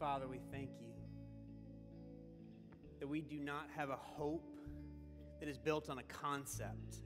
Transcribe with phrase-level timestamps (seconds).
[0.00, 0.94] Father, we thank you
[3.00, 4.56] that we do not have a hope
[5.40, 6.96] that is built on a concept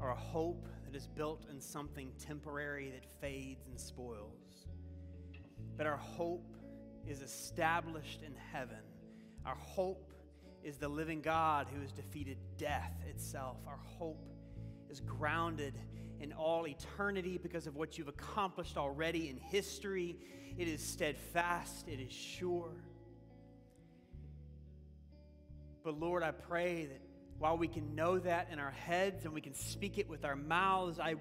[0.00, 4.68] or a hope that is built in something temporary that fades and spoils.
[5.76, 6.56] But our hope
[7.06, 8.80] is established in heaven.
[9.44, 10.14] Our hope
[10.64, 13.58] is the living God who has defeated death itself.
[13.66, 14.30] Our hope
[14.88, 15.74] is grounded
[16.20, 20.16] in all eternity because of what you've accomplished already in history.
[20.58, 22.72] It is steadfast, it is sure.
[25.82, 27.00] But Lord, I pray that
[27.38, 30.36] while we can know that in our heads and we can speak it with our
[30.36, 31.14] mouths, I,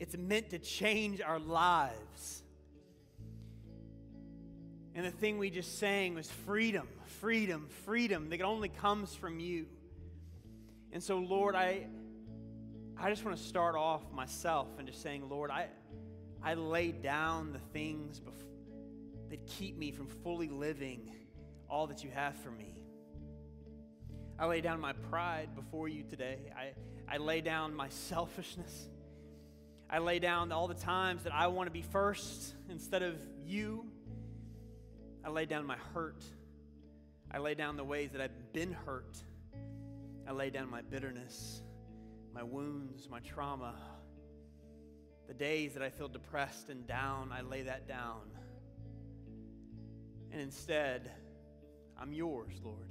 [0.00, 2.42] it's meant to change our lives.
[4.96, 6.88] And the thing we just sang was freedom,
[7.20, 9.66] freedom, freedom that only comes from you.
[10.92, 11.86] And so, Lord, I,
[12.98, 15.66] I just want to start off myself and just saying, Lord, I,
[16.42, 21.10] I lay down the things bef- that keep me from fully living
[21.68, 22.72] all that you have for me.
[24.38, 26.52] I lay down my pride before you today.
[26.56, 26.72] I,
[27.12, 28.88] I lay down my selfishness.
[29.88, 33.86] I lay down all the times that I want to be first instead of you.
[35.24, 36.24] I lay down my hurt.
[37.30, 39.16] I lay down the ways that I've been hurt.
[40.26, 41.62] I lay down my bitterness,
[42.34, 43.74] my wounds, my trauma.
[45.28, 48.22] The days that I feel depressed and down, I lay that down.
[50.32, 51.10] And instead,
[51.98, 52.90] I'm yours, Lord.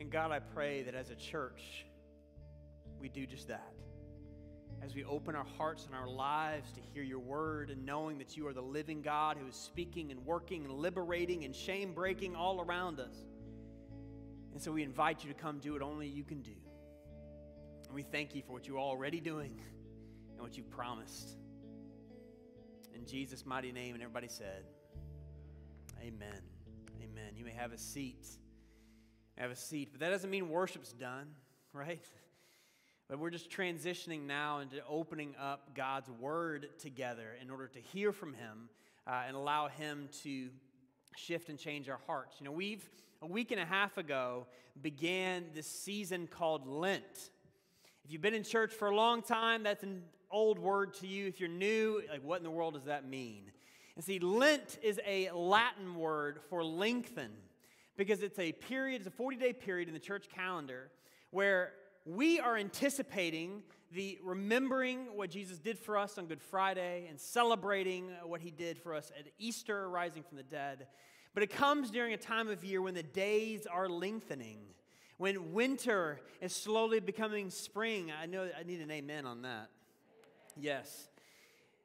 [0.00, 1.86] And God, I pray that as a church,
[2.98, 3.72] we do just that.
[4.82, 8.36] As we open our hearts and our lives to hear your word and knowing that
[8.36, 12.34] you are the living God who is speaking and working and liberating and shame breaking
[12.34, 13.14] all around us.
[14.60, 16.52] And so we invite you to come do what only you can do.
[17.86, 19.58] And we thank you for what you're already doing
[20.32, 21.30] and what you've promised.
[22.94, 24.64] In Jesus' mighty name, and everybody said,
[26.02, 26.42] Amen.
[27.02, 27.32] Amen.
[27.36, 28.26] You may have a seat
[29.38, 29.88] have a seat.
[29.92, 31.28] But that doesn't mean worship's done,
[31.72, 32.04] right?
[33.08, 38.12] But we're just transitioning now into opening up God's word together in order to hear
[38.12, 38.68] from Him
[39.06, 40.50] uh, and allow Him to
[41.16, 42.36] shift and change our hearts.
[42.38, 42.88] You know, we've
[43.22, 44.46] a week and a half ago
[44.80, 47.30] began this season called Lent.
[48.04, 51.26] If you've been in church for a long time, that's an old word to you.
[51.26, 53.42] If you're new, like what in the world does that mean?
[53.96, 57.30] And see, Lent is a Latin word for lengthen
[57.96, 60.90] because it's a period, it's a 40 day period in the church calendar
[61.30, 61.72] where
[62.06, 63.62] we are anticipating
[63.92, 68.78] the remembering what Jesus did for us on Good Friday and celebrating what he did
[68.78, 70.86] for us at Easter, rising from the dead.
[71.34, 74.58] But it comes during a time of year when the days are lengthening,
[75.16, 78.12] when winter is slowly becoming spring.
[78.12, 79.70] I know I need an amen on that.
[80.56, 81.08] Yes.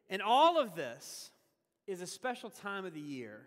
[0.10, 1.32] And all of this
[1.88, 3.42] is a special time of the year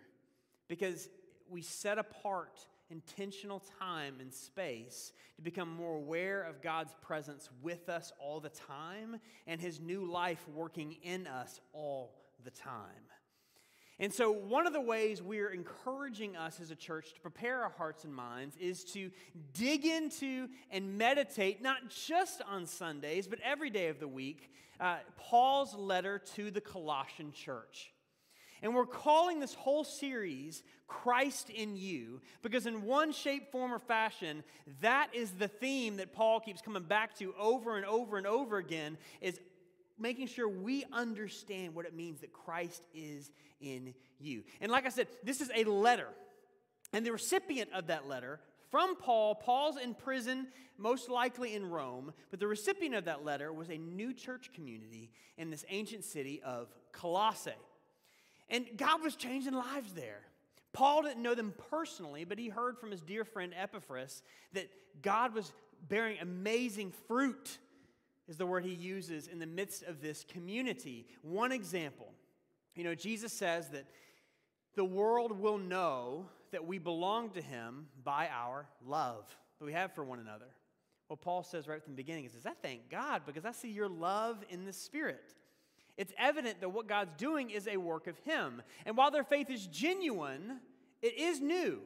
[0.67, 1.09] because
[1.49, 7.89] we set apart intentional time and space to become more aware of God's presence with
[7.89, 13.09] us all the time and His new life working in us all the time.
[14.01, 17.73] And so, one of the ways we're encouraging us as a church to prepare our
[17.77, 19.11] hearts and minds is to
[19.53, 24.97] dig into and meditate, not just on Sundays, but every day of the week, uh,
[25.17, 27.91] Paul's letter to the Colossian church.
[28.61, 33.79] And we're calling this whole series Christ in You because, in one shape, form, or
[33.79, 34.43] fashion,
[34.81, 38.57] that is the theme that Paul keeps coming back to over and over and over
[38.57, 39.39] again is
[39.97, 43.31] making sure we understand what it means that Christ is
[43.61, 44.43] in you.
[44.61, 46.07] And like I said, this is a letter.
[46.93, 48.39] And the recipient of that letter
[48.71, 50.47] from Paul, Paul's in prison,
[50.77, 55.11] most likely in Rome, but the recipient of that letter was a new church community
[55.37, 57.51] in this ancient city of Colossae.
[58.49, 60.21] And God was changing lives there.
[60.73, 64.21] Paul didn't know them personally, but he heard from his dear friend Epaphras
[64.53, 64.69] that
[65.01, 65.51] God was
[65.87, 67.57] bearing amazing fruit,
[68.27, 71.07] is the word he uses in the midst of this community.
[71.21, 72.07] One example,
[72.75, 73.85] you know, Jesus says that
[74.75, 79.93] the world will know that we belong to him by our love that we have
[79.93, 80.47] for one another.
[81.07, 83.69] What Paul says right from the beginning, is, says, I thank God because I see
[83.69, 85.33] your love in the Spirit.
[85.99, 88.61] It's evident that what God's doing is a work of Him.
[88.85, 90.61] And while their faith is genuine,
[91.01, 91.81] it is new.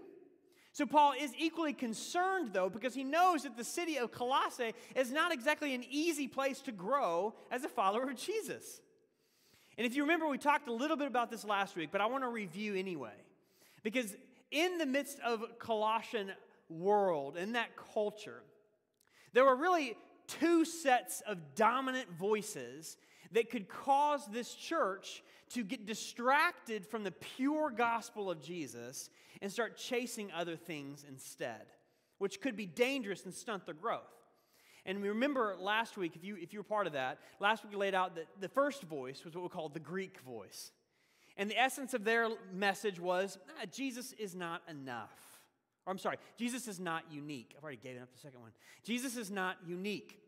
[0.71, 5.11] So Paul is equally concerned, though, because he knows that the city of Colossae is
[5.11, 8.81] not exactly an easy place to grow as a follower of Jesus.
[9.77, 12.05] And if you remember, we talked a little bit about this last week, but I
[12.05, 13.15] want to review anyway.
[13.81, 14.15] Because
[14.51, 16.31] in the midst of Colossian
[16.69, 18.43] world, in that culture,
[19.33, 19.95] there were really
[20.27, 22.97] two sets of dominant voices
[23.33, 29.09] that could cause this church to get distracted from the pure gospel of Jesus
[29.41, 31.65] and start chasing other things instead,
[32.17, 34.01] which could be dangerous and stunt their growth.
[34.85, 37.71] And we remember last week, if you, if you were part of that, last week
[37.73, 40.71] we laid out that the first voice was what we call the Greek voice.
[41.37, 45.11] And the essence of their message was ah, Jesus is not enough.
[45.85, 47.53] Or I'm sorry, Jesus is not unique.
[47.57, 48.51] I've already given up the second one.
[48.83, 50.19] Jesus is not unique.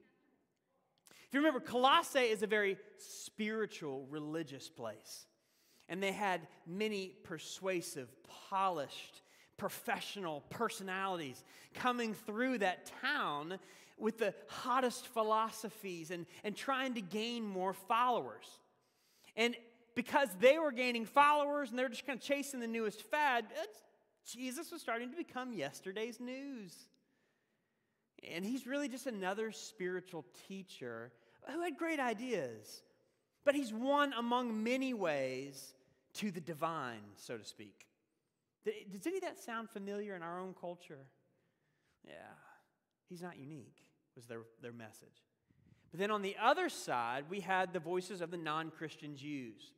[1.35, 5.25] You remember, Colossae is a very spiritual, religious place.
[5.89, 8.07] And they had many persuasive,
[8.49, 9.21] polished,
[9.57, 11.43] professional personalities
[11.73, 13.59] coming through that town
[13.97, 18.45] with the hottest philosophies and, and trying to gain more followers.
[19.35, 19.57] And
[19.93, 23.43] because they were gaining followers and they're just kind of chasing the newest fad,
[24.25, 26.73] Jesus was starting to become yesterday's news.
[28.33, 31.11] And he's really just another spiritual teacher
[31.51, 32.81] who had great ideas.
[33.43, 35.75] But he's one among many ways
[36.15, 37.85] to the divine, so to speak.
[38.65, 41.05] Does any of that sound familiar in our own culture?
[42.03, 42.13] Yeah,
[43.09, 43.77] he's not unique,
[44.15, 45.23] was their, their message.
[45.91, 49.71] But then on the other side, we had the voices of the non Christian Jews.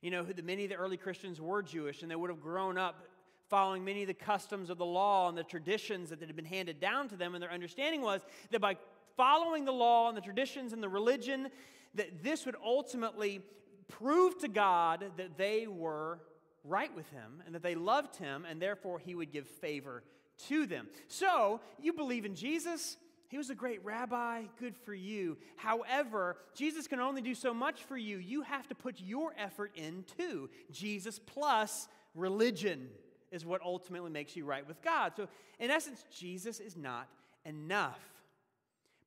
[0.00, 2.78] You know, the, many of the early Christians were Jewish, and they would have grown
[2.78, 3.04] up
[3.48, 6.80] following many of the customs of the law and the traditions that had been handed
[6.80, 7.34] down to them.
[7.34, 8.20] And their understanding was
[8.50, 8.76] that by
[9.20, 11.50] following the law and the traditions and the religion,
[11.94, 13.42] that this would ultimately
[13.86, 16.20] prove to God that they were
[16.64, 20.02] right with Him and that they loved Him, and therefore He would give favor
[20.48, 20.88] to them.
[21.06, 22.96] So, you believe in Jesus.
[23.28, 25.36] He was a great rabbi, good for you.
[25.56, 28.16] However, Jesus can only do so much for you.
[28.16, 32.88] You have to put your effort into Jesus plus religion
[33.30, 35.12] is what ultimately makes you right with God.
[35.14, 35.28] So,
[35.58, 37.06] in essence, Jesus is not
[37.44, 38.00] enough.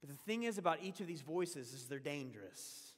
[0.04, 2.92] But the thing is about each of these voices is they're dangerous.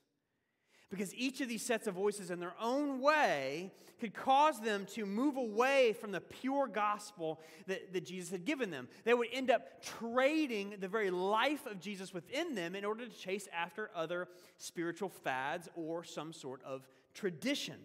[0.90, 5.06] Because each of these sets of voices in their own way could cause them to
[5.06, 8.88] move away from the pure gospel that, that Jesus had given them.
[9.04, 13.16] They would end up trading the very life of Jesus within them in order to
[13.16, 14.28] chase after other
[14.58, 17.78] spiritual fads or some sort of tradition.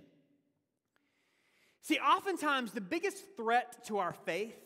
[1.83, 4.57] See, oftentimes the biggest threat to our faith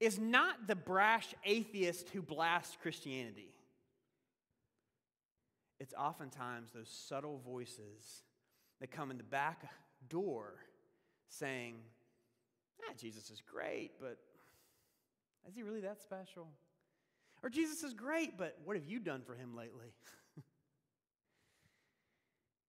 [0.00, 3.52] is not the brash atheist who blasts Christianity.
[5.78, 8.22] It's oftentimes those subtle voices
[8.80, 9.70] that come in the back
[10.08, 10.54] door
[11.28, 11.76] saying,
[12.82, 14.18] ah, Jesus is great, but
[15.48, 16.48] is he really that special?
[17.42, 19.92] Or Jesus is great, but what have you done for him lately?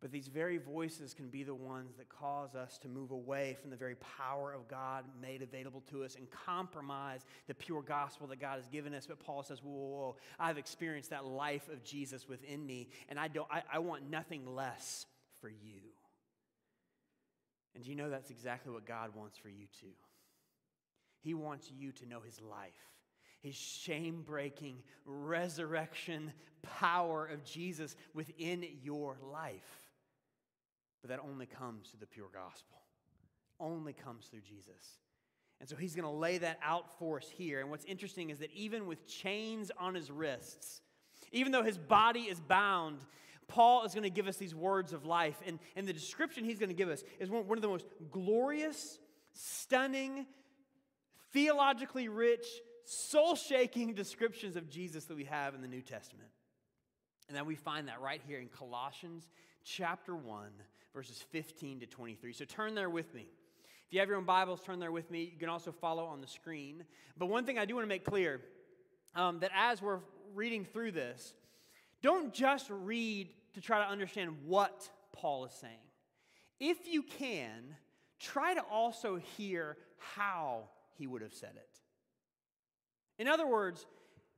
[0.01, 3.69] But these very voices can be the ones that cause us to move away from
[3.69, 8.39] the very power of God made available to us and compromise the pure gospel that
[8.39, 9.05] God has given us.
[9.05, 10.15] But Paul says, Whoa, whoa, whoa.
[10.39, 14.55] I've experienced that life of Jesus within me, and I, don't, I, I want nothing
[14.55, 15.05] less
[15.39, 15.81] for you.
[17.75, 19.93] And do you know that's exactly what God wants for you too?
[21.21, 22.73] He wants you to know his life
[23.41, 26.31] his shame breaking resurrection
[26.61, 29.80] power of Jesus within your life.
[31.01, 32.77] But that only comes through the pure gospel,
[33.59, 34.99] only comes through Jesus.
[35.59, 37.59] And so he's going to lay that out for us here.
[37.59, 40.81] And what's interesting is that even with chains on his wrists,
[41.31, 42.99] even though his body is bound,
[43.47, 45.39] Paul is going to give us these words of life.
[45.45, 47.85] And, and the description he's going to give us is one, one of the most
[48.11, 48.97] glorious,
[49.33, 50.25] stunning,
[51.31, 52.45] theologically rich,
[52.85, 56.29] soul shaking descriptions of Jesus that we have in the New Testament.
[57.27, 59.29] And then we find that right here in Colossians
[59.63, 60.49] chapter 1,
[60.93, 62.33] verses 15 to 23.
[62.33, 63.27] So turn there with me.
[63.87, 65.29] If you have your own Bibles, turn there with me.
[65.33, 66.83] You can also follow on the screen.
[67.17, 68.41] But one thing I do want to make clear
[69.15, 69.99] um, that as we're
[70.33, 71.33] reading through this,
[72.01, 75.73] don't just read to try to understand what Paul is saying.
[76.59, 77.75] If you can,
[78.19, 81.79] try to also hear how he would have said it.
[83.19, 83.85] In other words,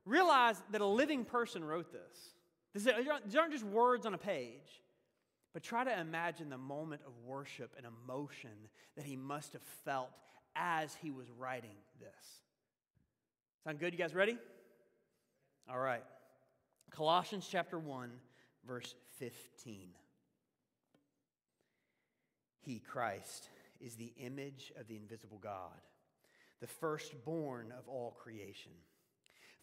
[0.04, 2.34] realize that a living person wrote this.
[2.74, 4.82] These aren't just words on a page.
[5.54, 8.50] But try to imagine the moment of worship and emotion
[8.96, 10.10] that he must have felt
[10.56, 12.42] as he was writing this.
[13.62, 13.92] Sound good?
[13.92, 14.36] You guys ready?
[15.70, 16.02] All right.
[16.90, 18.10] Colossians chapter 1,
[18.66, 19.90] verse 15.
[22.60, 23.48] He, Christ,
[23.80, 25.80] is the image of the invisible God,
[26.60, 28.72] the firstborn of all creation.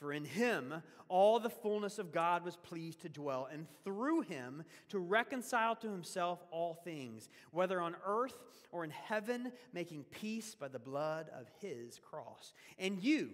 [0.00, 4.64] For in him all the fullness of God was pleased to dwell, and through him
[4.88, 8.42] to reconcile to himself all things, whether on earth
[8.72, 12.54] or in heaven, making peace by the blood of his cross.
[12.78, 13.30] And you,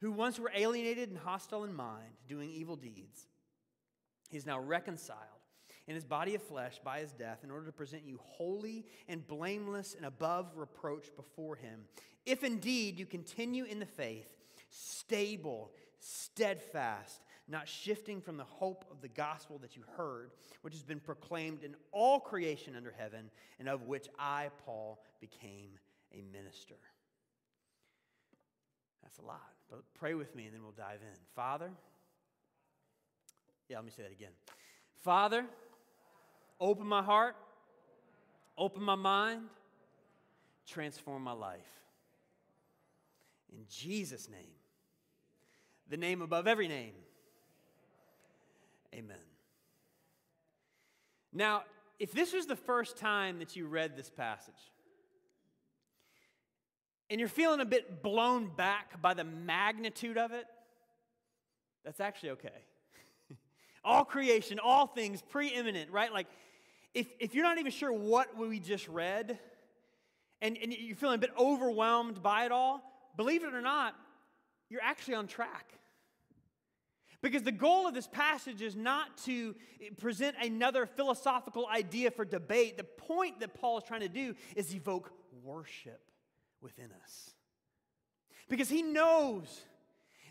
[0.00, 3.26] who once were alienated and hostile in mind, doing evil deeds,
[4.30, 5.18] he is now reconciled
[5.86, 9.26] in his body of flesh by his death in order to present you holy and
[9.26, 11.80] blameless and above reproach before him.
[12.24, 14.39] If indeed you continue in the faith,
[14.70, 20.30] stable, steadfast, not shifting from the hope of the gospel that you heard,
[20.62, 25.70] which has been proclaimed in all creation under heaven, and of which I, Paul, became
[26.12, 26.76] a minister.
[29.02, 31.18] That's a lot, but pray with me and then we'll dive in.
[31.34, 31.70] Father,
[33.68, 34.32] yeah, let me say that again.
[35.02, 35.44] Father,
[36.60, 37.34] open my heart,
[38.56, 39.42] open my mind,
[40.66, 41.66] transform my life.
[43.52, 44.59] In Jesus' name
[45.90, 46.92] the name above every name.
[48.94, 49.16] Amen.
[51.32, 51.64] Now,
[51.98, 54.54] if this was the first time that you read this passage,
[57.10, 60.46] and you're feeling a bit blown back by the magnitude of it,
[61.84, 62.48] that's actually okay.
[63.84, 66.12] all creation, all things preeminent, right?
[66.12, 66.28] Like,
[66.94, 69.38] if, if you're not even sure what we just read,
[70.40, 72.80] and, and you're feeling a bit overwhelmed by it all,
[73.16, 73.94] believe it or not,
[74.68, 75.79] you're actually on track.
[77.22, 79.54] Because the goal of this passage is not to
[79.98, 82.78] present another philosophical idea for debate.
[82.78, 85.12] The point that Paul is trying to do is evoke
[85.42, 86.00] worship
[86.62, 87.34] within us.
[88.48, 89.60] Because he knows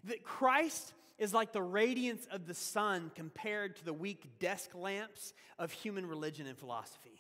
[0.05, 5.34] that Christ is like the radiance of the sun compared to the weak desk lamps
[5.60, 7.19] of human religion and philosophy.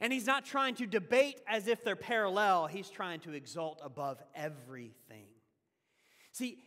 [0.00, 4.22] And he's not trying to debate as if they're parallel, he's trying to exalt above
[4.34, 5.26] everything.
[6.30, 6.58] See,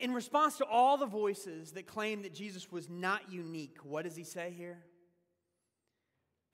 [0.00, 4.16] in response to all the voices that claim that Jesus was not unique, what does
[4.16, 4.78] he say here?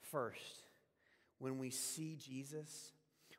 [0.00, 0.66] First,
[1.38, 2.92] when we see Jesus,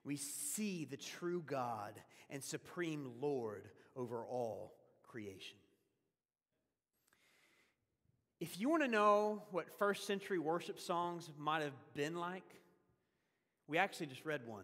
[0.04, 1.94] we see the true God
[2.30, 4.74] and supreme Lord over all
[5.04, 5.58] creation.
[8.40, 12.44] If you want to know what first century worship songs might have been like,
[13.68, 14.64] we actually just read one.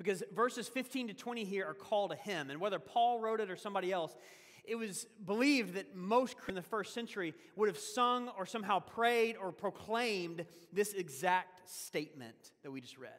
[0.00, 2.48] Because verses 15 to 20 here are called a hymn.
[2.48, 4.16] And whether Paul wrote it or somebody else,
[4.64, 9.36] it was believed that most in the first century would have sung or somehow prayed
[9.36, 13.10] or proclaimed this exact statement that we just read.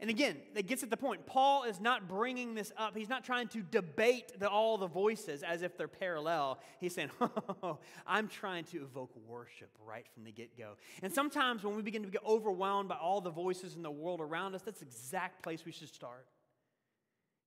[0.00, 1.26] And again, that gets at the point.
[1.26, 2.96] Paul is not bringing this up.
[2.96, 6.58] He's not trying to debate the, all the voices as if they're parallel.
[6.78, 10.72] He's saying, oh, I'm trying to evoke worship right from the get go.
[11.02, 14.22] And sometimes when we begin to get overwhelmed by all the voices in the world
[14.22, 16.26] around us, that's the exact place we should start.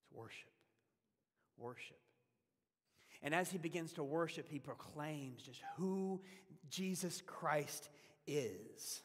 [0.03, 0.51] It's worship.
[1.57, 1.97] Worship.
[3.23, 6.21] And as he begins to worship, he proclaims just who
[6.69, 7.89] Jesus Christ
[8.27, 9.01] is.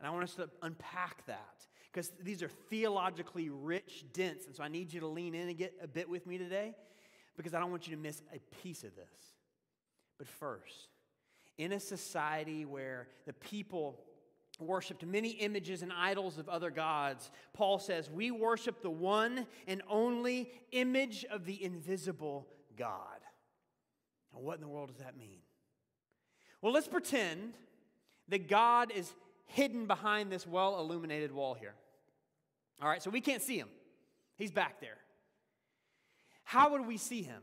[0.00, 1.56] And I want us to unpack that
[1.96, 4.44] because these are theologically rich, dense.
[4.44, 6.74] And so I need you to lean in and get a bit with me today
[7.38, 9.34] because I don't want you to miss a piece of this.
[10.18, 10.88] But first,
[11.56, 13.98] in a society where the people
[14.60, 19.80] worshiped many images and idols of other gods, Paul says, We worship the one and
[19.88, 23.20] only image of the invisible God.
[24.34, 25.38] Now, what in the world does that mean?
[26.60, 27.54] Well, let's pretend
[28.28, 29.14] that God is
[29.46, 31.72] hidden behind this well illuminated wall here.
[32.80, 33.68] All right, so we can't see him.
[34.36, 34.98] He's back there.
[36.44, 37.42] How would we see him?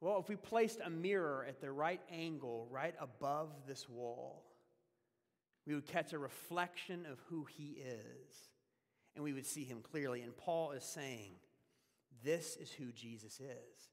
[0.00, 4.44] Well, if we placed a mirror at the right angle, right above this wall,
[5.66, 8.50] we would catch a reflection of who he is,
[9.14, 10.20] and we would see him clearly.
[10.20, 11.32] And Paul is saying,
[12.22, 13.90] This is who Jesus is.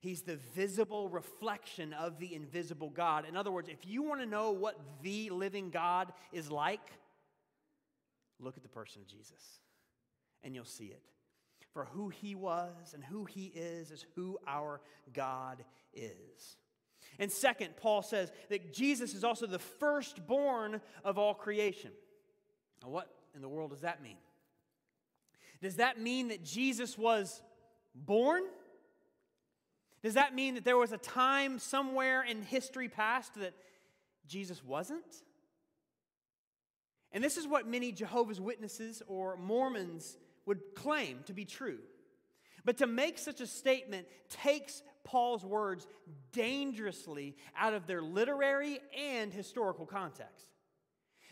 [0.00, 3.24] He's the visible reflection of the invisible God.
[3.26, 6.92] In other words, if you want to know what the living God is like,
[8.38, 9.60] look at the person of Jesus
[10.42, 11.02] and you'll see it.
[11.72, 14.80] For who he was and who he is is who our
[15.12, 16.56] God is.
[17.18, 21.90] And second, Paul says that Jesus is also the firstborn of all creation.
[22.82, 24.16] Now, what in the world does that mean?
[25.60, 27.42] Does that mean that Jesus was
[27.94, 28.44] born?
[30.02, 33.54] Does that mean that there was a time somewhere in history past that
[34.28, 35.22] Jesus wasn't?
[37.10, 40.16] And this is what many Jehovah's Witnesses or Mormons
[40.48, 41.78] would claim to be true.
[42.64, 45.86] But to make such a statement takes Paul's words
[46.32, 50.46] dangerously out of their literary and historical context.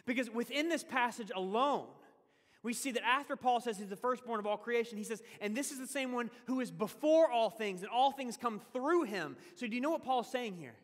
[0.07, 1.87] Because within this passage alone,
[2.63, 5.55] we see that after Paul says he's the firstborn of all creation, he says, and
[5.57, 9.05] this is the same one who is before all things, and all things come through
[9.05, 9.37] him.
[9.57, 10.75] So, do you know what Paul's saying here?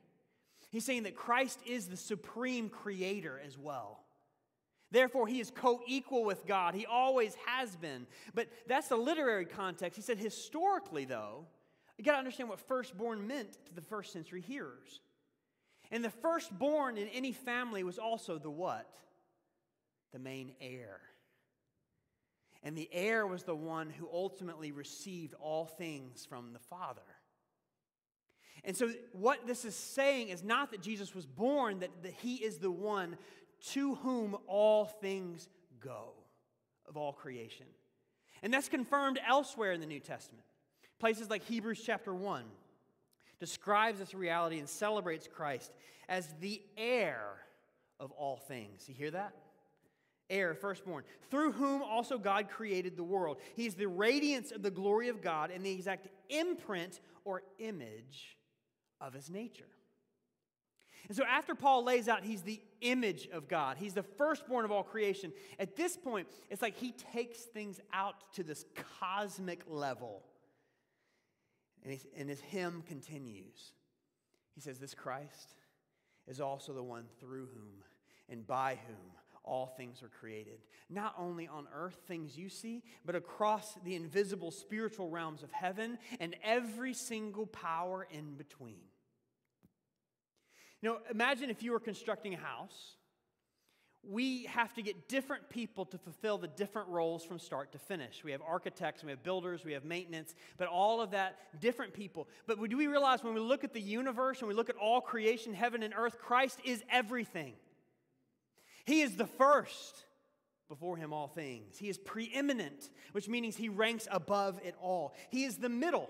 [0.70, 4.04] He's saying that Christ is the supreme creator as well.
[4.92, 6.74] Therefore, he is co equal with God.
[6.74, 8.06] He always has been.
[8.34, 9.96] But that's the literary context.
[9.96, 11.46] He said, historically, though,
[11.96, 15.00] you got to understand what firstborn meant to the first century hearers.
[15.90, 18.94] And the firstborn in any family was also the what?
[20.12, 21.00] The main heir.
[22.62, 27.00] And the heir was the one who ultimately received all things from the Father.
[28.64, 32.36] And so, what this is saying is not that Jesus was born, that, that he
[32.36, 33.16] is the one
[33.70, 35.48] to whom all things
[35.80, 36.12] go
[36.88, 37.66] of all creation.
[38.42, 40.44] And that's confirmed elsewhere in the New Testament.
[40.98, 42.44] Places like Hebrews chapter 1
[43.38, 45.72] describes this reality and celebrates Christ
[46.08, 47.38] as the heir
[47.98, 48.88] of all things.
[48.88, 49.34] You hear that?
[50.30, 53.38] Heir, firstborn, through whom also God created the world.
[53.54, 58.36] He's the radiance of the glory of God and the exact imprint or image
[59.00, 59.68] of his nature.
[61.08, 64.70] And so, after Paul lays out he's the image of God, he's the firstborn of
[64.70, 68.64] all creation, at this point, it's like he takes things out to this
[69.00, 70.22] cosmic level.
[71.84, 73.72] And, and his hymn continues.
[74.54, 75.54] He says, This Christ
[76.28, 77.82] is also the one through whom
[78.28, 79.12] and by whom
[79.44, 80.60] all things are created.
[80.88, 85.98] Not only on earth, things you see, but across the invisible spiritual realms of heaven
[86.20, 88.80] and every single power in between.
[90.82, 92.96] Know, imagine if you were constructing a house.
[94.04, 98.24] We have to get different people to fulfill the different roles from start to finish.
[98.24, 102.28] We have architects, we have builders, we have maintenance, but all of that, different people.
[102.48, 105.00] But do we realize when we look at the universe and we look at all
[105.00, 107.54] creation, heaven and earth, Christ is everything.
[108.84, 110.04] He is the first.
[110.68, 111.76] Before him, all things.
[111.76, 115.14] He is preeminent, which means he ranks above it all.
[115.28, 116.08] He is the middle.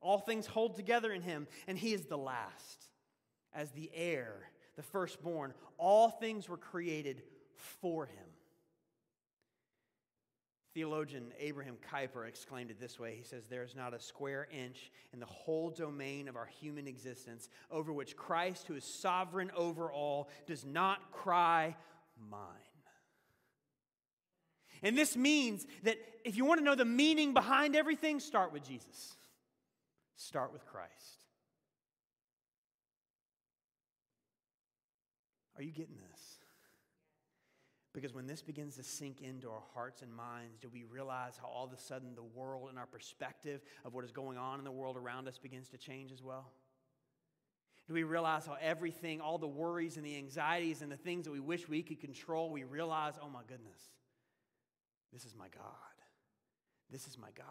[0.00, 2.89] All things hold together in him, and he is the last
[3.54, 5.54] as the heir, the firstborn.
[5.78, 7.22] All things were created
[7.80, 8.26] for him.
[10.72, 14.92] Theologian Abraham Kuyper exclaimed it this way He says, There is not a square inch
[15.12, 19.90] in the whole domain of our human existence over which Christ, who is sovereign over
[19.90, 21.76] all, does not cry,
[22.30, 22.40] Mine.
[24.82, 28.66] And this means that if you want to know the meaning behind everything, start with
[28.66, 29.16] Jesus,
[30.16, 31.19] start with Christ.
[35.60, 36.38] Are you getting this?
[37.92, 41.48] Because when this begins to sink into our hearts and minds, do we realize how
[41.48, 44.64] all of a sudden the world and our perspective of what is going on in
[44.64, 46.50] the world around us begins to change as well?
[47.86, 51.30] Do we realize how everything, all the worries and the anxieties and the things that
[51.30, 53.82] we wish we could control, we realize, oh my goodness,
[55.12, 55.64] this is my God.
[56.90, 57.46] This is my God.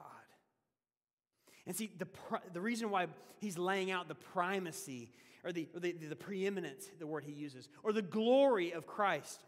[1.65, 2.07] And see, the,
[2.53, 3.07] the reason why
[3.39, 5.11] he's laying out the primacy
[5.43, 9.43] or the, or the, the preeminence, the word he uses, or the glory of Christ,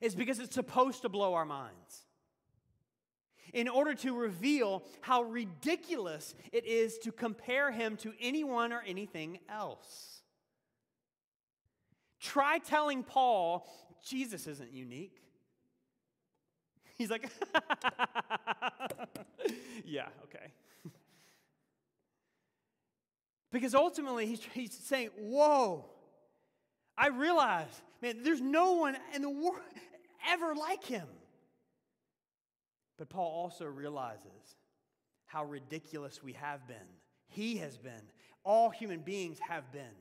[0.00, 2.04] is because it's supposed to blow our minds.
[3.52, 9.40] In order to reveal how ridiculous it is to compare him to anyone or anything
[9.48, 10.20] else.
[12.20, 13.66] Try telling Paul,
[14.04, 15.16] Jesus isn't unique.
[16.96, 17.30] He's like,
[19.84, 20.52] yeah, okay.
[23.52, 25.84] Because ultimately, he's, he's saying, Whoa,
[26.96, 29.60] I realize, man, there's no one in the world
[30.28, 31.06] ever like him.
[32.98, 34.56] But Paul also realizes
[35.26, 36.76] how ridiculous we have been.
[37.28, 38.02] He has been.
[38.44, 39.96] All human beings have been.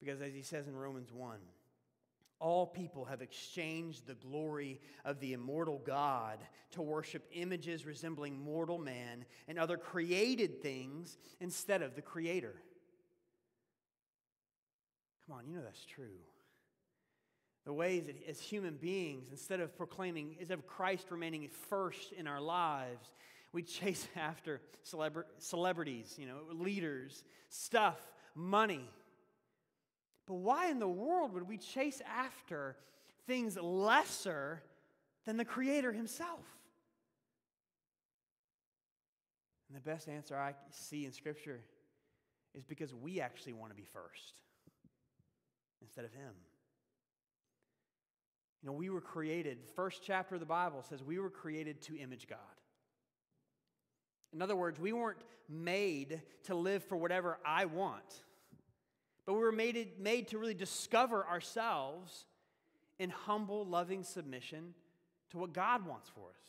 [0.00, 1.38] Because as he says in Romans 1,
[2.42, 6.38] all people have exchanged the glory of the immortal God
[6.72, 12.56] to worship images resembling mortal man and other created things instead of the Creator.
[15.24, 16.18] Come on, you know that's true.
[17.64, 22.26] The ways that as human beings, instead of proclaiming, instead of Christ remaining first in
[22.26, 23.08] our lives,
[23.52, 28.00] we chase after celebra- celebrities, you know, leaders, stuff,
[28.34, 28.90] money.
[30.26, 32.76] But why in the world would we chase after
[33.26, 34.62] things lesser
[35.26, 36.44] than the Creator Himself?
[39.68, 41.60] And the best answer I see in Scripture
[42.54, 44.42] is because we actually want to be first
[45.80, 46.32] instead of Him.
[48.62, 51.98] You know, we were created, first chapter of the Bible says we were created to
[51.98, 52.38] image God.
[54.32, 58.22] In other words, we weren't made to live for whatever I want,
[59.26, 62.26] but we were made, made to really discover ourselves
[62.98, 64.74] in humble, loving submission
[65.30, 66.42] to what God wants for us.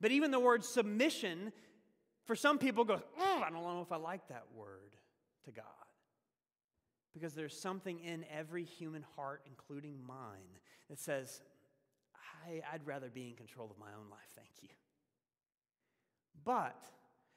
[0.00, 1.52] But even the word submission,
[2.24, 4.96] for some people, goes, oh, I don't know if I like that word
[5.44, 5.64] to God.
[7.12, 10.58] Because there's something in every human heart, including mine,
[10.88, 11.40] that says,
[12.46, 14.68] I, would rather be in control of my own life, thank you.
[16.44, 16.82] But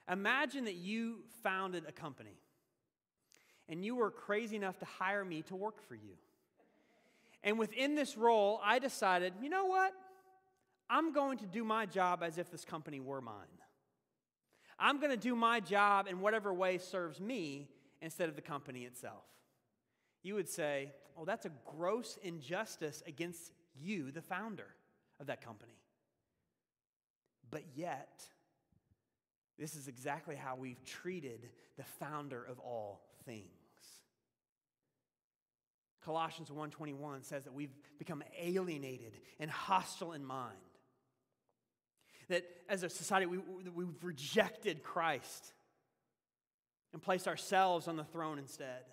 [0.09, 2.37] imagine that you founded a company
[3.69, 6.17] and you were crazy enough to hire me to work for you.
[7.43, 9.93] And within this role, I decided, you know what?
[10.89, 13.35] I'm going to do my job as if this company were mine.
[14.79, 17.69] I'm going to do my job in whatever way serves me
[18.01, 19.23] instead of the company itself.
[20.23, 24.67] You would say, oh, that's a gross injustice against you, the founder
[25.19, 25.77] of that company.
[27.49, 28.23] But yet,
[29.59, 33.47] this is exactly how we've treated the founder of all things.
[36.03, 40.57] Colossians 1:21 says that we've become alienated and hostile in mind.
[42.27, 45.53] That as a society we, we've rejected Christ
[46.91, 48.83] and placed ourselves on the throne instead.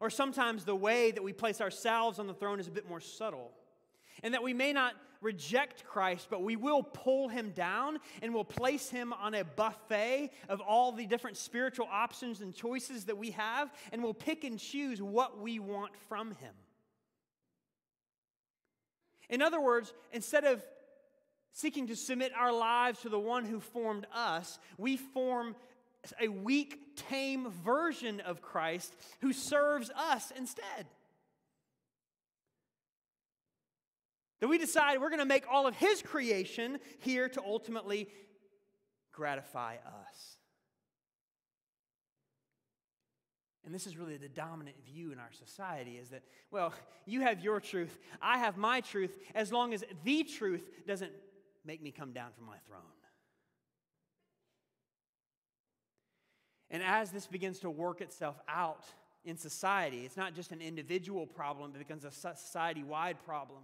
[0.00, 3.00] Or sometimes the way that we place ourselves on the throne is a bit more
[3.00, 3.52] subtle.
[4.22, 8.44] And that we may not reject Christ, but we will pull him down and we'll
[8.44, 13.32] place him on a buffet of all the different spiritual options and choices that we
[13.32, 16.54] have, and we'll pick and choose what we want from him.
[19.28, 20.62] In other words, instead of
[21.52, 25.54] seeking to submit our lives to the one who formed us, we form
[26.20, 30.86] a weak, tame version of Christ who serves us instead.
[34.40, 38.08] That we decide we're going to make all of His creation here to ultimately
[39.12, 40.36] gratify us.
[43.64, 46.72] And this is really the dominant view in our society is that, well,
[47.06, 51.12] you have your truth, I have my truth, as long as the truth doesn't
[51.64, 52.80] make me come down from my throne.
[56.70, 58.84] And as this begins to work itself out
[59.24, 63.60] in society, it's not just an individual problem, it becomes a society wide problem.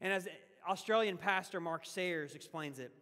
[0.00, 0.28] And as
[0.68, 2.92] Australian pastor Mark Sayers explains it,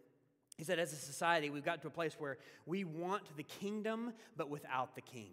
[0.56, 4.12] he said, as a society, we've got to a place where we want the kingdom,
[4.36, 5.32] but without the king.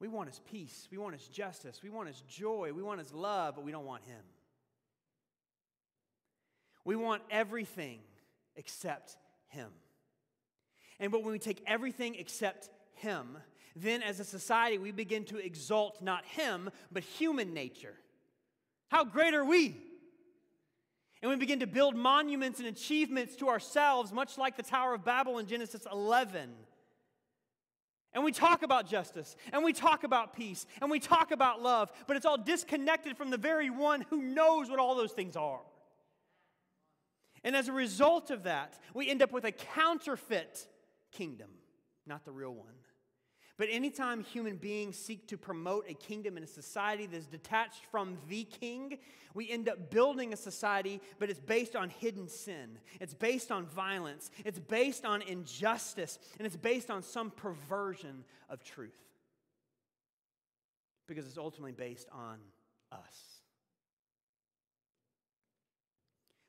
[0.00, 0.88] We want his peace.
[0.90, 1.80] We want his justice.
[1.82, 2.72] We want his joy.
[2.74, 4.22] We want his love, but we don't want him.
[6.84, 7.98] We want everything
[8.56, 9.16] except
[9.48, 9.68] him.
[11.00, 13.36] And but when we take everything except him,
[13.76, 17.94] then as a society, we begin to exalt not him, but human nature.
[18.88, 19.76] How great are we?
[21.20, 25.04] And we begin to build monuments and achievements to ourselves, much like the Tower of
[25.04, 26.50] Babel in Genesis 11.
[28.14, 31.90] And we talk about justice, and we talk about peace, and we talk about love,
[32.06, 35.60] but it's all disconnected from the very one who knows what all those things are.
[37.44, 40.66] And as a result of that, we end up with a counterfeit
[41.12, 41.50] kingdom,
[42.06, 42.74] not the real one.
[43.58, 48.16] But anytime human beings seek to promote a kingdom in a society that's detached from
[48.28, 48.98] the king,
[49.34, 52.78] we end up building a society, but it's based on hidden sin.
[53.00, 54.30] It's based on violence.
[54.44, 56.20] It's based on injustice.
[56.38, 58.96] And it's based on some perversion of truth.
[61.08, 62.38] Because it's ultimately based on
[62.92, 63.40] us.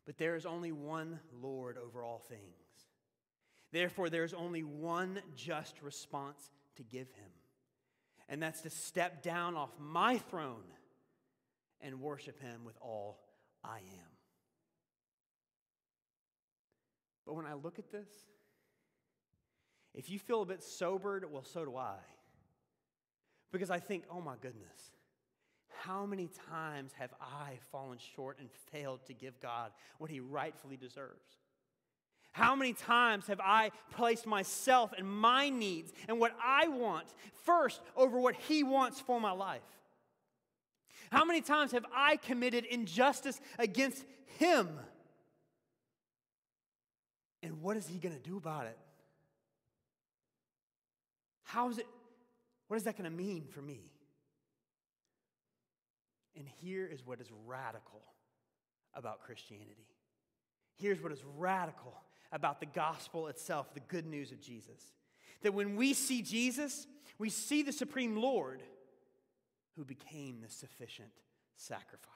[0.05, 2.41] But there is only one Lord over all things.
[3.71, 7.31] Therefore, there is only one just response to give him.
[8.27, 10.63] And that's to step down off my throne
[11.81, 13.19] and worship him with all
[13.63, 14.09] I am.
[17.25, 18.09] But when I look at this,
[19.93, 21.97] if you feel a bit sobered, well, so do I.
[23.51, 24.91] Because I think, oh my goodness,
[25.83, 30.77] how many times have I fallen short and failed to give God what he rightfully
[30.77, 31.37] deserves?
[32.31, 37.07] How many times have I placed myself and my needs and what I want
[37.43, 39.61] first over what He wants for my life?
[41.11, 44.05] How many times have I committed injustice against
[44.37, 44.69] Him?
[47.41, 48.77] And what is He going to do about it?
[51.43, 51.87] How is it?
[52.67, 53.79] What is that going to mean for me?
[56.37, 58.01] And here is what is radical
[58.93, 59.87] about Christianity.
[60.75, 61.95] Here's what is radical
[62.31, 64.93] about the gospel itself, the good news of Jesus.
[65.41, 66.87] That when we see Jesus,
[67.17, 68.61] we see the supreme Lord
[69.75, 71.11] who became the sufficient
[71.55, 72.09] sacrifice.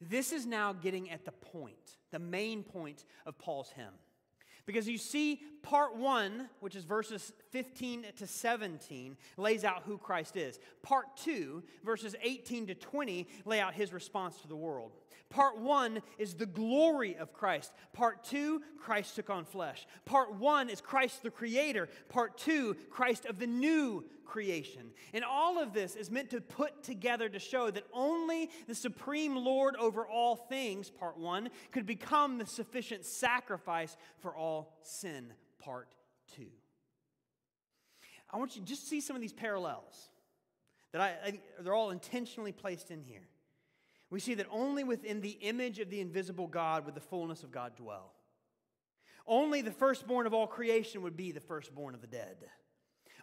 [0.00, 3.94] This is now getting at the point, the main point of Paul's hymn.
[4.70, 10.36] Because you see, part one, which is verses 15 to 17, lays out who Christ
[10.36, 10.60] is.
[10.80, 14.92] Part two, verses 18 to 20, lay out his response to the world.
[15.28, 17.72] Part one is the glory of Christ.
[17.92, 19.88] Part two, Christ took on flesh.
[20.04, 21.88] Part one is Christ the Creator.
[22.08, 24.90] Part two, Christ of the new creation.
[25.12, 29.36] And all of this is meant to put together to show that only the supreme
[29.36, 35.94] Lord over all things, part one, could become the sufficient sacrifice for all sin, part
[36.36, 36.46] two.
[38.32, 40.10] I want you to just see some of these parallels
[40.92, 43.28] that I, I they're all intentionally placed in here
[44.10, 47.52] we see that only within the image of the invisible God would the fullness of
[47.52, 48.12] God dwell.
[49.26, 52.36] Only the firstborn of all creation would be the firstborn of the dead.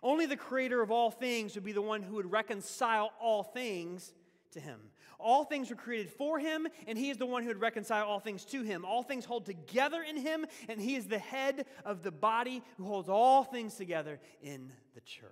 [0.03, 4.13] Only the creator of all things would be the one who would reconcile all things
[4.51, 4.79] to him.
[5.19, 8.19] All things were created for him, and he is the one who would reconcile all
[8.19, 8.85] things to him.
[8.85, 12.85] All things hold together in him, and he is the head of the body who
[12.85, 15.31] holds all things together in the church.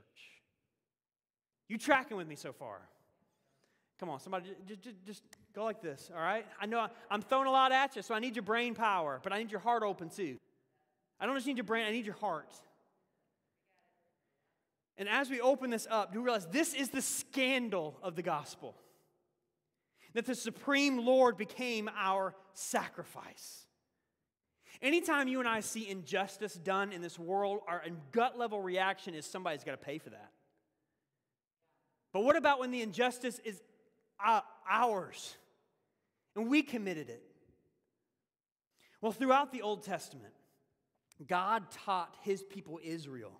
[1.68, 2.82] You tracking with me so far?
[4.00, 5.24] Come on, somebody, just, just, just
[5.54, 6.46] go like this, all right?
[6.60, 9.32] I know I'm throwing a lot at you, so I need your brain power, but
[9.32, 10.38] I need your heart open too.
[11.20, 12.54] I don't just need your brain, I need your heart.
[14.98, 18.22] And as we open this up, do we realize this is the scandal of the
[18.22, 18.76] gospel
[20.14, 23.66] that the supreme Lord became our sacrifice.
[24.82, 29.26] Anytime you and I see injustice done in this world, our gut level reaction is
[29.26, 30.32] somebody's got to pay for that.
[32.14, 33.62] But what about when the injustice is
[34.24, 35.36] uh, ours.
[36.36, 37.24] And we committed it.
[39.02, 40.34] Well, throughout the Old Testament,
[41.28, 43.40] God taught his people Israel.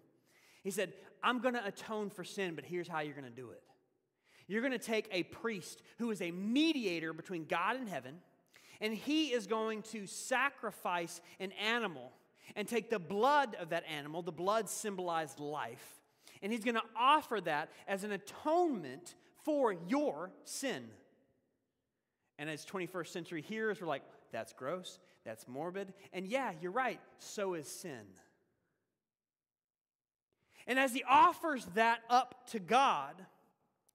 [0.66, 3.52] He said, I'm going to atone for sin, but here's how you're going to do
[3.52, 3.62] it.
[4.48, 8.16] You're going to take a priest who is a mediator between God and heaven,
[8.82, 12.12] and he is going to sacrifice an animal
[12.56, 16.02] and take the blood of that animal, the blood symbolized life,
[16.42, 20.86] and he's going to offer that as an atonement for your sin.
[22.40, 25.94] And as 21st century hearers, we're like, that's gross, that's morbid.
[26.12, 28.02] And yeah, you're right, so is sin.
[30.68, 33.14] And as he offers that up to God,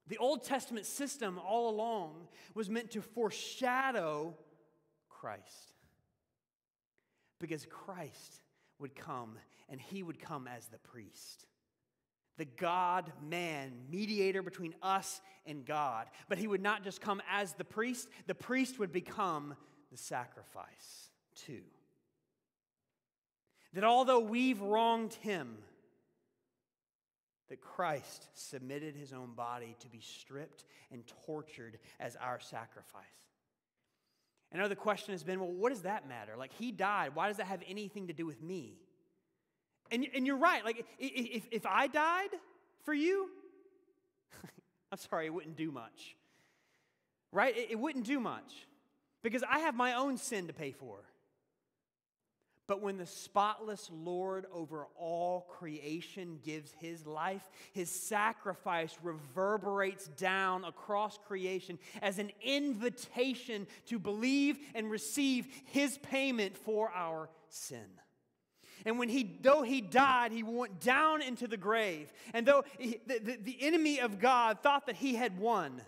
[0.06, 4.34] the Old Testament system all along was meant to foreshadow
[5.08, 5.74] Christ.
[7.38, 8.42] Because Christ
[8.78, 11.46] would come and he would come as the priest
[12.40, 16.06] the God man, mediator between us and God.
[16.26, 19.54] But he would not just come as the priest, the priest would become
[19.92, 21.60] the sacrifice too.
[23.74, 25.58] That although we've wronged him,
[27.50, 33.04] that Christ submitted his own body to be stripped and tortured as our sacrifice.
[34.52, 36.36] Know the question has been well, what does that matter?
[36.36, 37.14] Like, he died.
[37.14, 38.78] Why does that have anything to do with me?
[39.92, 40.64] And, and you're right.
[40.64, 42.30] Like, if, if I died
[42.84, 43.30] for you,
[44.92, 46.16] I'm sorry, it wouldn't do much.
[47.32, 47.56] Right?
[47.56, 48.66] It, it wouldn't do much
[49.22, 50.98] because I have my own sin to pay for.
[52.70, 60.64] But when the spotless Lord over all creation gives his life, his sacrifice reverberates down
[60.64, 67.88] across creation as an invitation to believe and receive his payment for our sin.
[68.86, 72.12] And when he, though he died, he went down into the grave.
[72.32, 75.82] And though he, the, the, the enemy of God thought that he had won,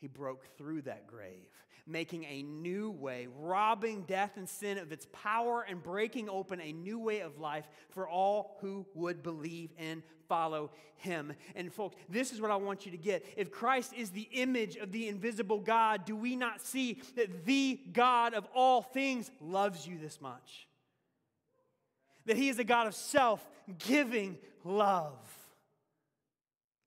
[0.00, 1.52] he broke through that grave,
[1.88, 6.72] making a new way, robbing death and sin of its power and breaking open a
[6.72, 11.32] new way of life for all who would believe and follow him.
[11.56, 13.24] And folks, this is what I want you to get.
[13.36, 17.80] If Christ is the image of the invisible God, do we not see that the
[17.92, 20.68] God of all things loves you this much?
[22.28, 23.44] that He is a God of self
[23.78, 25.18] giving love.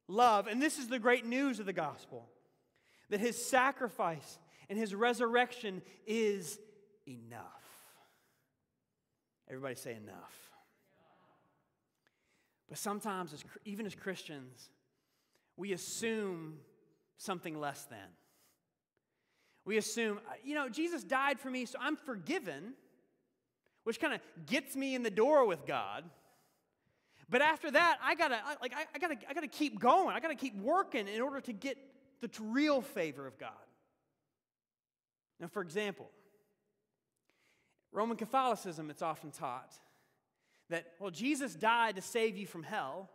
[0.07, 0.47] Love.
[0.47, 2.29] And this is the great news of the gospel
[3.09, 4.37] that His sacrifice
[4.71, 6.57] and His resurrection is
[7.05, 7.43] enough.
[9.49, 10.33] Everybody say enough.
[12.69, 14.69] But sometimes, as, even as Christians,
[15.57, 16.59] we assume
[17.17, 17.99] something less than.
[19.65, 22.73] We assume, uh, you know, Jesus died for me, so I'm forgiven
[23.83, 26.05] which kind of gets me in the door with God.
[27.29, 30.15] But after that, I gotta like I, I, gotta I gotta keep going.
[30.15, 31.77] I gotta keep working in order to get
[32.21, 33.51] the real favor of God.
[35.41, 36.09] Now, for example,
[37.91, 39.73] Roman Catholicism, it's often taught
[40.69, 43.09] that well, Jesus died to save you from hell,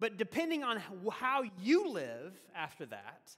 [0.00, 3.30] But depending on how you live after that,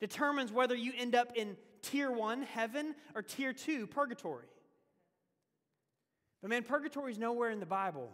[0.00, 4.46] determines whether you end up in tier one, heaven, or tier two, purgatory.
[6.42, 8.10] But man, purgatory is nowhere in the Bible.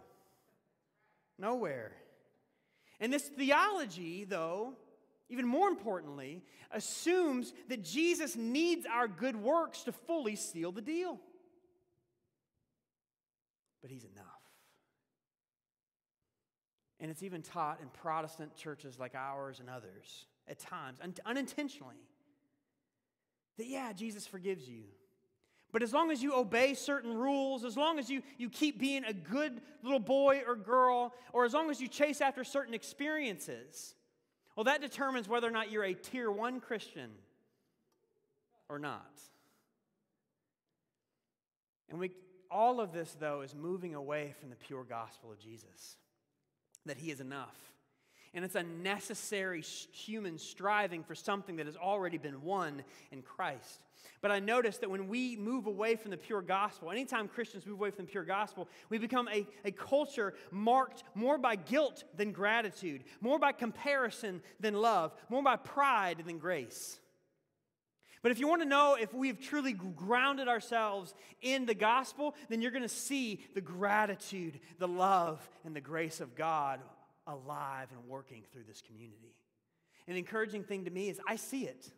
[1.37, 1.91] Nowhere.
[2.99, 4.75] And this theology, though,
[5.33, 11.19] even more importantly, assumes that Jesus needs our good works to fully seal the deal.
[13.81, 14.25] But he's enough.
[16.99, 22.07] And it's even taught in Protestant churches like ours and others at times, un- unintentionally,
[23.57, 24.83] that yeah, Jesus forgives you.
[25.71, 29.03] But as long as you obey certain rules, as long as you, you keep being
[29.05, 33.95] a good little boy or girl, or as long as you chase after certain experiences,
[34.55, 37.09] well, that determines whether or not you're a tier one Christian
[38.69, 39.11] or not.
[41.89, 42.11] And we,
[42.49, 45.97] all of this, though, is moving away from the pure gospel of Jesus
[46.85, 47.72] that He is enough.
[48.33, 53.81] And it's a necessary human striving for something that has already been won in Christ.
[54.21, 57.79] But I notice that when we move away from the pure gospel, anytime Christians move
[57.79, 62.31] away from the pure gospel, we become a, a culture marked more by guilt than
[62.31, 66.99] gratitude, more by comparison than love, more by pride than grace.
[68.23, 72.61] But if you want to know if we've truly grounded ourselves in the gospel, then
[72.61, 76.79] you're going to see the gratitude, the love, and the grace of God
[77.27, 79.35] alive and working through this community.
[80.07, 81.91] An encouraging thing to me is I see it,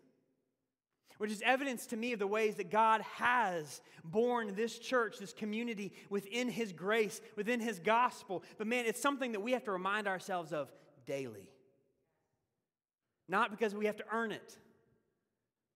[1.18, 5.34] which is evidence to me of the ways that God has born this church, this
[5.34, 8.44] community within His grace, within His gospel.
[8.58, 10.72] But man, it's something that we have to remind ourselves of
[11.06, 11.50] daily.
[13.28, 14.58] Not because we have to earn it,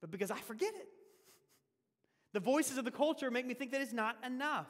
[0.02, 0.88] but because I forget it.
[2.34, 4.68] The voices of the culture make me think that it's not enough.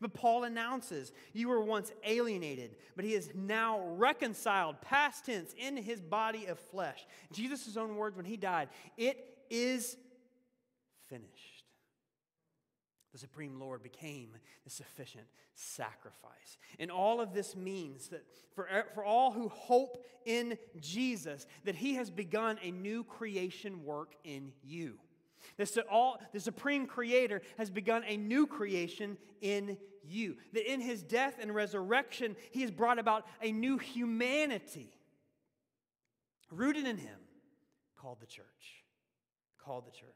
[0.00, 5.76] But Paul announces, You were once alienated, but he is now reconciled, past tense, in
[5.76, 7.06] his body of flesh.
[7.32, 9.96] Jesus' own words when he died, It is
[11.08, 11.64] finished.
[13.12, 16.58] The Supreme Lord became the sufficient sacrifice.
[16.78, 21.94] And all of this means that for, for all who hope in Jesus, that he
[21.94, 24.98] has begun a new creation work in you.
[25.56, 30.36] The, all, the Supreme Creator has begun a new creation in you.
[30.52, 34.92] That in his death and resurrection, he has brought about a new humanity
[36.50, 37.18] rooted in him
[37.96, 38.46] called the church.
[39.58, 40.08] Called the church.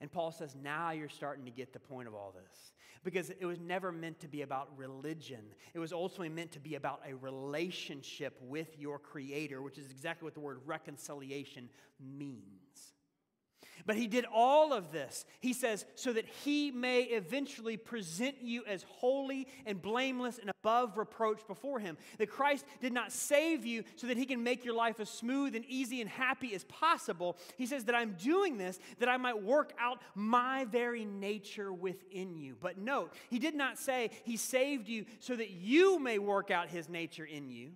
[0.00, 2.72] And Paul says, now you're starting to get the point of all this.
[3.04, 5.40] Because it was never meant to be about religion.
[5.72, 10.26] It was ultimately meant to be about a relationship with your Creator, which is exactly
[10.26, 11.68] what the word reconciliation
[12.00, 12.67] means.
[13.86, 18.64] But he did all of this, he says, so that he may eventually present you
[18.66, 21.96] as holy and blameless and above reproach before him.
[22.18, 25.54] That Christ did not save you so that he can make your life as smooth
[25.54, 27.36] and easy and happy as possible.
[27.56, 32.36] He says that I'm doing this that I might work out my very nature within
[32.36, 32.56] you.
[32.60, 36.68] But note, he did not say he saved you so that you may work out
[36.68, 37.72] his nature in you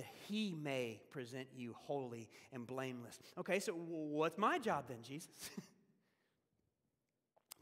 [0.00, 3.18] that he may present you holy and blameless.
[3.36, 5.50] Okay, so what's my job then, Jesus?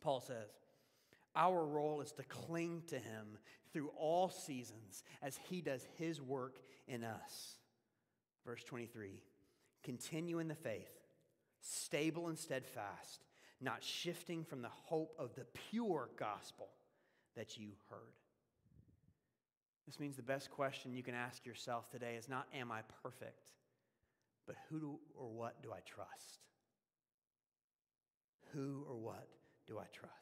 [0.01, 0.53] Paul says,
[1.35, 3.38] Our role is to cling to him
[3.72, 7.57] through all seasons as he does his work in us.
[8.46, 9.20] Verse 23
[9.83, 10.94] Continue in the faith,
[11.61, 13.24] stable and steadfast,
[13.61, 16.68] not shifting from the hope of the pure gospel
[17.35, 18.14] that you heard.
[19.88, 23.53] This means the best question you can ask yourself today is not, Am I perfect?
[24.48, 26.40] but who do, or what do I trust?
[28.53, 29.29] Who or what
[29.66, 30.14] do I trust?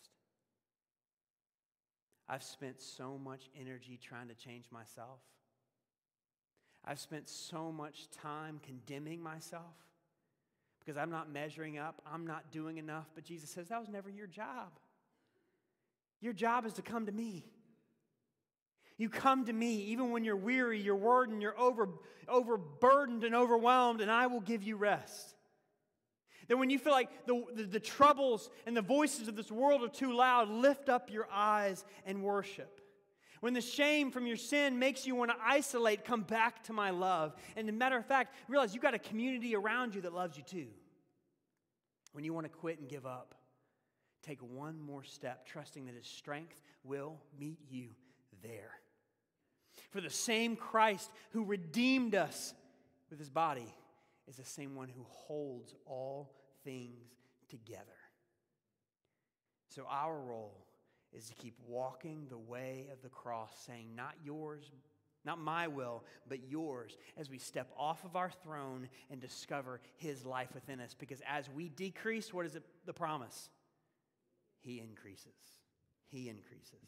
[2.29, 5.20] I've spent so much energy trying to change myself.
[6.85, 9.74] I've spent so much time condemning myself
[10.81, 13.07] because I'm not measuring up, I'm not doing enough.
[13.14, 14.79] But Jesus says that was never your job.
[16.20, 17.44] Your job is to come to me.
[18.98, 21.88] You come to me even when you're weary, you're burdened, you're over,
[22.28, 25.35] overburdened and overwhelmed, and I will give you rest.
[26.48, 29.82] That when you feel like the, the, the troubles and the voices of this world
[29.82, 32.80] are too loud, lift up your eyes and worship.
[33.40, 36.90] When the shame from your sin makes you want to isolate, come back to my
[36.90, 37.34] love.
[37.57, 40.38] And as a matter of fact, realize you've got a community around you that loves
[40.38, 40.68] you too.
[42.12, 43.34] When you want to quit and give up,
[44.22, 47.88] take one more step, trusting that His strength will meet you
[48.42, 48.70] there.
[49.97, 52.53] For the same Christ who redeemed us
[53.09, 53.74] with his body
[54.28, 56.34] is the same one who holds all
[56.64, 57.09] things
[57.49, 57.80] together.
[59.70, 60.66] So our role
[61.14, 64.70] is to keep walking the way of the cross, saying, Not yours,
[65.24, 70.26] Not my will, but yours, as we step off of our throne and discover his
[70.26, 70.92] life within us.
[70.92, 73.49] Because as we decrease, what is it, the promise?
[74.61, 75.32] He increases.
[76.11, 76.84] He increases.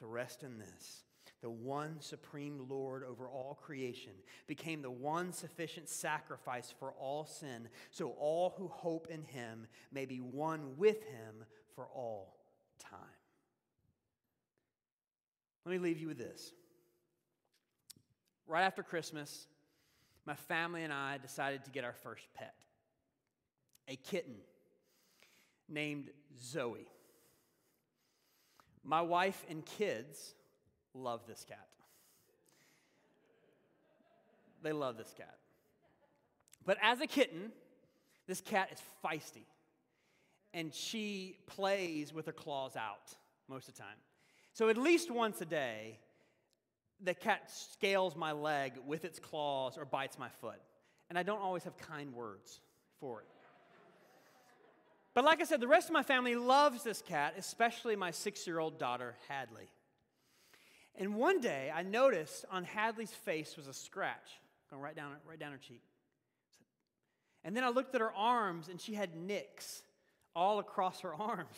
[0.00, 1.02] So rest in this.
[1.42, 4.12] The one supreme Lord over all creation
[4.46, 10.06] became the one sufficient sacrifice for all sin, so all who hope in him may
[10.06, 12.36] be one with him for all
[12.78, 12.98] time.
[15.64, 16.52] Let me leave you with this.
[18.46, 19.46] Right after Christmas,
[20.24, 22.54] my family and I decided to get our first pet
[23.88, 24.34] a kitten
[25.68, 26.10] named
[26.40, 26.88] Zoe.
[28.82, 30.34] My wife and kids
[30.96, 31.66] love this cat.
[34.62, 35.36] They love this cat.
[36.64, 37.52] But as a kitten,
[38.26, 39.44] this cat is feisty
[40.56, 43.14] and she plays with her claws out
[43.46, 43.96] most of the time.
[44.54, 45.98] So at least once a day,
[47.04, 50.60] the cat scales my leg with its claws or bites my foot.
[51.10, 52.60] And I don't always have kind words
[52.98, 53.26] for it.
[55.12, 58.46] But like I said, the rest of my family loves this cat, especially my six
[58.46, 59.68] year old daughter, Hadley.
[60.98, 64.40] And one day I noticed on Hadley's face was a scratch
[64.70, 65.82] going right down, right down her cheek.
[67.44, 69.82] And then I looked at her arms and she had nicks
[70.34, 71.56] all across her arms.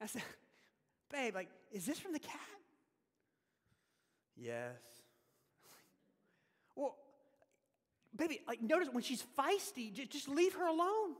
[0.00, 0.22] I said,
[1.10, 2.40] Babe, like, is this from the cat?
[4.36, 4.76] Yes.
[6.76, 6.96] Well,
[8.14, 11.14] baby, like, notice when she's feisty, just leave her alone.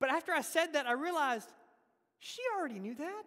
[0.00, 1.48] But after I said that, I realized
[2.18, 3.24] she already knew that.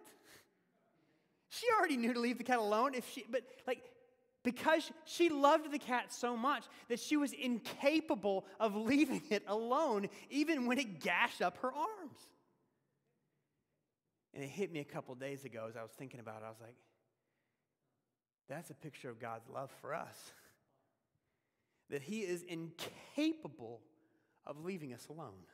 [1.52, 3.82] She already knew to leave the cat alone if she, but like,
[4.42, 10.08] because she loved the cat so much that she was incapable of leaving it alone,
[10.30, 12.16] even when it gashed up her arms.
[14.32, 16.46] And it hit me a couple days ago as I was thinking about it.
[16.46, 16.76] I was like,
[18.48, 20.32] that's a picture of God's love for us.
[21.90, 23.82] that He is incapable
[24.46, 25.44] of leaving us alone.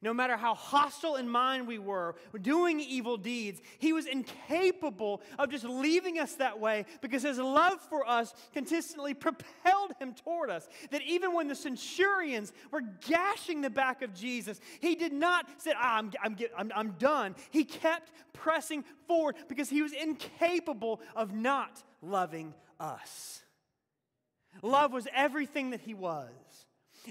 [0.00, 5.50] No matter how hostile in mind we were, doing evil deeds, he was incapable of
[5.50, 10.68] just leaving us that way because his love for us consistently propelled him toward us.
[10.90, 15.72] That even when the centurions were gashing the back of Jesus, he did not say,
[15.76, 17.34] ah, I'm, I'm, I'm, I'm done.
[17.50, 23.42] He kept pressing forward because he was incapable of not loving us.
[24.62, 26.30] Love was everything that he was.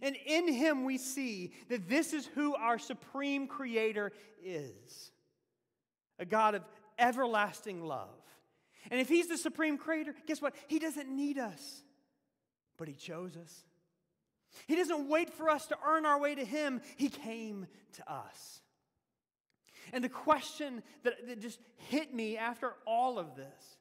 [0.02, 4.12] And in him we see that this is who our supreme creator
[4.44, 5.12] is
[6.20, 6.64] a God of
[6.98, 8.10] everlasting love.
[8.90, 10.56] And if he's the supreme creator, guess what?
[10.68, 11.84] He doesn't need us,
[12.78, 13.64] but he chose us.
[14.66, 18.62] He doesn't wait for us to earn our way to him, he came to us.
[19.94, 23.78] And the question that, that just hit me after all of this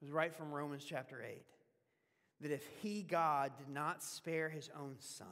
[0.00, 1.44] was right from Romans chapter 8
[2.40, 5.26] that if he, God, did not spare his own son,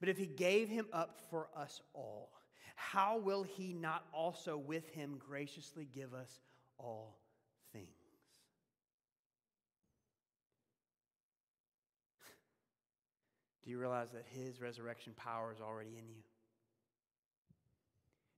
[0.00, 2.30] but if he gave him up for us all,
[2.74, 6.40] how will he not also with him graciously give us
[6.78, 7.18] all
[7.72, 7.86] things?
[13.62, 16.22] Do you realize that his resurrection power is already in you?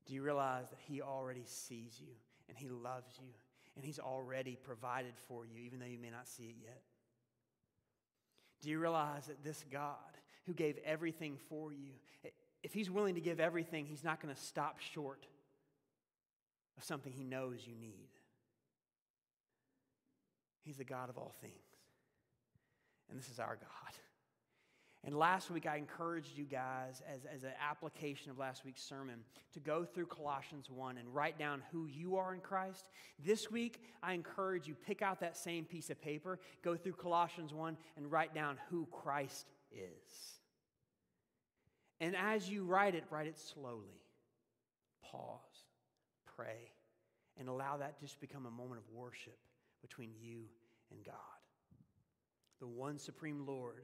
[0.06, 2.12] Do you realize that he already sees you
[2.48, 3.30] and he loves you
[3.76, 6.82] and he's already provided for you, even though you may not see it yet?
[8.62, 9.96] Do you realize that this God
[10.46, 11.90] who gave everything for you,
[12.62, 15.26] if He's willing to give everything, He's not going to stop short
[16.78, 18.08] of something He knows you need?
[20.64, 21.54] He's the God of all things.
[23.10, 23.94] And this is our God.
[25.04, 29.16] And last week, I encouraged you guys, as, as an application of last week's sermon,
[29.52, 32.88] to go through Colossians 1 and write down who you are in Christ.
[33.18, 37.52] This week, I encourage you, pick out that same piece of paper, go through Colossians
[37.52, 40.38] 1, and write down who Christ is.
[42.00, 44.02] And as you write it, write it slowly.
[45.02, 45.66] Pause,
[46.36, 46.70] pray,
[47.36, 49.38] and allow that just become a moment of worship
[49.80, 50.44] between you
[50.92, 51.14] and God.
[52.60, 53.82] The one supreme Lord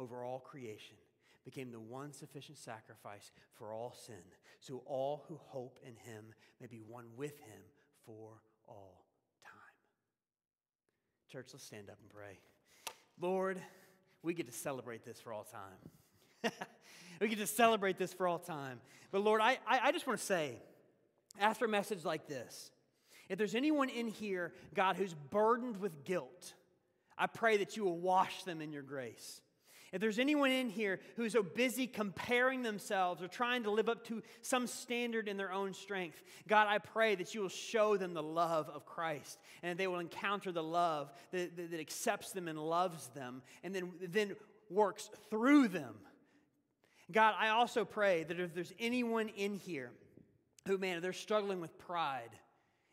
[0.00, 0.96] over all creation,
[1.44, 4.22] became the one sufficient sacrifice for all sin,
[4.60, 6.24] so all who hope in him
[6.60, 7.60] may be one with him
[8.06, 9.04] for all
[9.44, 9.52] time.
[11.30, 12.38] Church, let's stand up and pray.
[13.20, 13.60] Lord,
[14.22, 16.52] we get to celebrate this for all time.
[17.20, 18.80] we get to celebrate this for all time.
[19.12, 20.56] But Lord, I, I, I just want to say,
[21.38, 22.70] after a message like this,
[23.28, 26.54] if there's anyone in here, God, who's burdened with guilt,
[27.16, 29.42] I pray that you will wash them in your grace.
[29.92, 34.04] If there's anyone in here who's so busy comparing themselves or trying to live up
[34.06, 38.14] to some standard in their own strength, God, I pray that you will show them
[38.14, 42.46] the love of Christ and they will encounter the love that, that, that accepts them
[42.46, 44.36] and loves them and then, then
[44.70, 45.96] works through them.
[47.10, 49.90] God, I also pray that if there's anyone in here
[50.68, 52.30] who, man, they're struggling with pride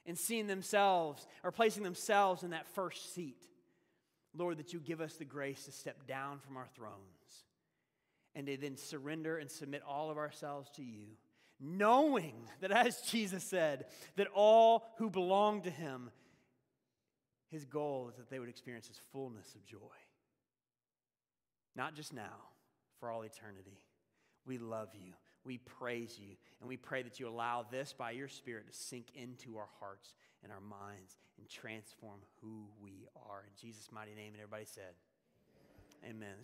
[0.07, 3.47] and seeing themselves or placing themselves in that first seat,
[4.37, 7.45] Lord, that you give us the grace to step down from our thrones
[8.35, 11.07] and to then surrender and submit all of ourselves to you,
[11.59, 13.85] knowing that, as Jesus said,
[14.15, 16.11] that all who belong to him,
[17.49, 19.77] his goal is that they would experience his fullness of joy.
[21.75, 22.49] Not just now,
[22.99, 23.79] for all eternity.
[24.45, 25.13] We love you.
[25.47, 26.35] We praise you.
[26.59, 30.13] And we pray that you allow this by your Spirit to sink into our hearts
[30.43, 33.43] and our minds and transform who we are.
[33.47, 34.93] In Jesus' mighty name, and everybody said,
[36.03, 36.15] Amen.
[36.15, 36.37] Amen.